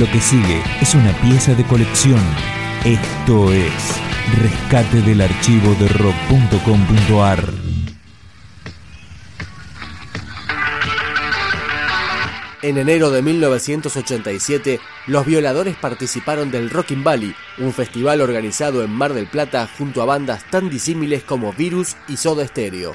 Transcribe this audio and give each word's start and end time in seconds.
Lo 0.00 0.10
que 0.10 0.18
sigue 0.18 0.62
es 0.80 0.94
una 0.94 1.12
pieza 1.20 1.54
de 1.54 1.62
colección. 1.62 2.22
Esto 2.86 3.52
es 3.52 4.00
Rescate 4.40 5.02
del 5.02 5.20
archivo 5.20 5.74
de 5.74 5.88
rock.com.ar. 5.88 7.44
En 12.62 12.78
enero 12.78 13.10
de 13.10 13.20
1987, 13.20 14.80
los 15.06 15.26
violadores 15.26 15.76
participaron 15.76 16.50
del 16.50 16.70
Rockin' 16.70 17.04
Valley, 17.04 17.34
un 17.58 17.74
festival 17.74 18.22
organizado 18.22 18.82
en 18.82 18.90
Mar 18.90 19.12
del 19.12 19.26
Plata 19.26 19.68
junto 19.76 20.00
a 20.00 20.06
bandas 20.06 20.44
tan 20.50 20.70
disímiles 20.70 21.24
como 21.24 21.52
Virus 21.52 21.94
y 22.08 22.16
Soda 22.16 22.46
Stereo. 22.46 22.94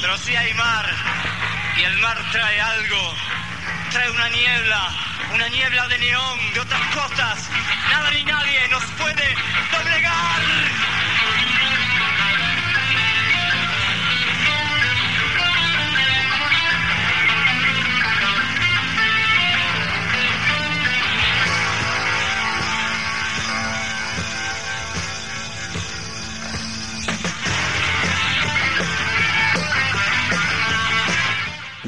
Pero 0.00 0.18
sí 0.18 0.34
hay 0.34 0.52
mar. 0.54 0.86
Y 1.76 1.82
el 1.82 1.98
mar 1.98 2.18
trae 2.32 2.60
algo, 2.60 3.14
trae 3.90 4.10
una 4.10 4.28
niebla, 4.28 4.88
una 5.32 5.48
niebla 5.48 5.88
de 5.88 5.98
neón, 5.98 6.52
de 6.52 6.60
otras 6.60 6.82
cosas. 6.94 7.50
Nada 7.90 8.10
ni 8.10 8.24
nadie 8.24 8.68
nos 8.68 8.84
puede 8.98 9.34
doblegar. 9.72 10.89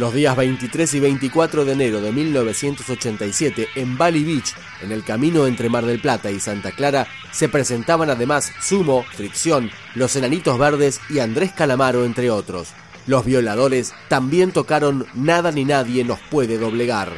Los 0.02 0.14
días 0.14 0.34
23 0.34 0.94
y 0.94 0.99
24 0.99 1.64
de 1.64 1.75
enero 1.75 2.00
de 2.00 2.10
1987 2.10 3.69
en 3.76 3.96
Valley 3.96 4.25
Beach, 4.25 4.52
en 4.82 4.90
el 4.90 5.04
camino 5.04 5.46
entre 5.46 5.69
Mar 5.69 5.87
del 5.87 6.00
Plata 6.00 6.28
y 6.32 6.40
Santa 6.40 6.72
Clara, 6.72 7.06
se 7.31 7.49
presentaban 7.49 8.10
además 8.10 8.50
Sumo, 8.60 9.04
Fricción, 9.14 9.70
Los 9.94 10.16
Enanitos 10.16 10.58
Verdes 10.58 11.00
y 11.08 11.20
Andrés 11.20 11.52
Calamaro, 11.52 12.04
entre 12.04 12.32
otros. 12.32 12.70
Los 13.06 13.25
violadores 13.25 13.94
también 14.08 14.50
tocaron 14.50 15.06
Nada 15.14 15.52
ni 15.52 15.64
nadie 15.64 16.02
nos 16.02 16.19
puede 16.19 16.58
doblegar. 16.58 17.12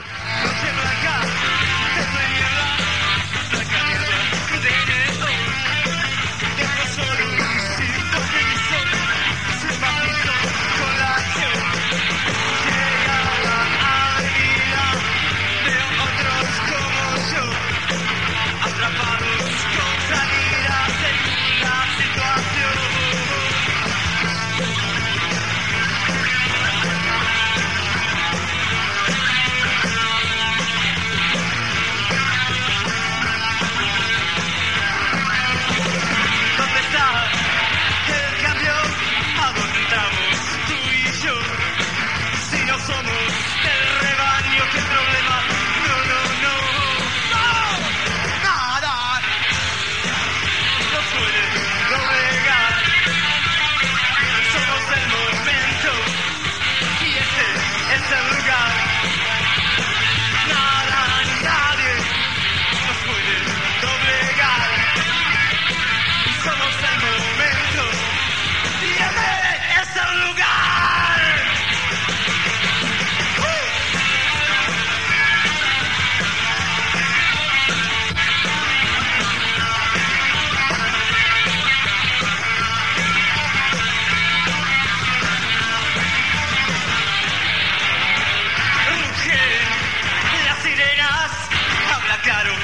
I 92.14 92.16
got 92.25 92.46
him. 92.46 92.63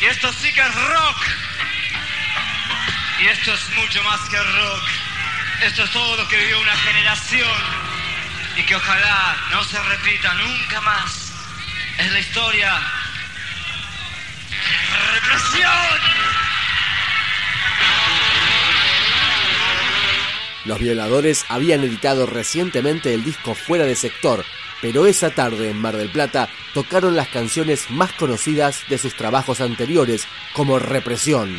Y 0.00 0.04
esto 0.06 0.32
sí 0.32 0.52
que 0.52 0.60
es 0.60 0.74
rock. 0.74 1.16
Y 3.20 3.26
esto 3.26 3.52
es 3.52 3.68
mucho 3.76 4.02
más 4.04 4.20
que 4.30 4.38
rock. 4.38 4.82
Esto 5.62 5.84
es 5.84 5.90
todo 5.90 6.16
lo 6.16 6.28
que 6.28 6.38
vivió 6.38 6.60
una 6.60 6.76
generación 6.76 7.56
y 8.56 8.62
que 8.62 8.76
ojalá 8.76 9.36
no 9.50 9.64
se 9.64 9.78
repita 9.82 10.32
nunca 10.34 10.80
más. 10.82 11.32
Es 11.98 12.12
la 12.12 12.20
historia. 12.20 12.80
¡Represión! 15.14 16.28
Los 20.64 20.78
violadores 20.78 21.44
habían 21.48 21.82
editado 21.82 22.26
recientemente 22.26 23.14
el 23.14 23.24
disco 23.24 23.54
Fuera 23.54 23.84
de 23.84 23.96
Sector, 23.96 24.44
pero 24.80 25.06
esa 25.06 25.30
tarde 25.30 25.70
en 25.70 25.80
Mar 25.80 25.96
del 25.96 26.10
Plata 26.10 26.48
tocaron 26.74 27.16
las 27.16 27.28
canciones 27.28 27.90
más 27.90 28.12
conocidas 28.12 28.82
de 28.88 28.98
sus 28.98 29.14
trabajos 29.14 29.60
anteriores, 29.60 30.26
como 30.54 30.78
Represión. 30.78 31.56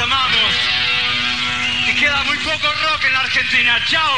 Amamos. 0.00 0.52
Y 1.88 1.94
queda 1.94 2.22
muy 2.24 2.36
poco 2.38 2.66
rock 2.66 3.04
en 3.08 3.14
Argentina. 3.16 3.80
Chao, 3.86 4.14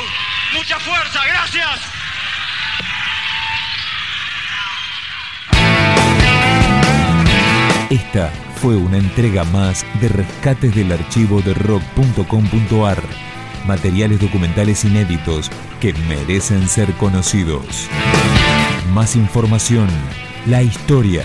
mucha 0.54 0.78
fuerza, 0.78 1.20
gracias. 1.26 1.80
Esta 7.90 8.30
fue 8.60 8.76
una 8.76 8.98
entrega 8.98 9.44
más 9.44 9.86
de 10.00 10.08
rescates 10.08 10.74
del 10.74 10.92
archivo 10.92 11.40
de 11.40 11.54
rock.com.ar. 11.54 13.02
Materiales 13.66 14.20
documentales 14.20 14.84
inéditos 14.84 15.50
que 15.80 15.92
merecen 15.94 16.68
ser 16.68 16.92
conocidos. 16.94 17.88
Más 18.92 19.16
información, 19.16 19.88
la 20.46 20.62
historia, 20.62 21.24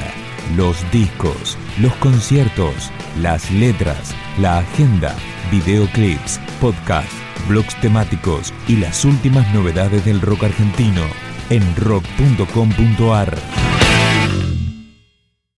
los 0.56 0.90
discos, 0.92 1.58
los 1.80 1.94
conciertos, 1.96 2.92
las 3.20 3.50
letras, 3.52 4.14
la 4.38 4.60
agenda, 4.60 5.16
videoclips, 5.52 6.40
podcast, 6.60 7.12
blogs 7.48 7.76
temáticos 7.82 8.54
y 8.68 8.78
las 8.78 9.06
últimas 9.06 9.52
novedades 9.54 10.06
del 10.06 10.22
rock 10.22 10.44
argentino 10.44 11.02
en 11.50 11.76
rock.com.ar. 11.76 13.83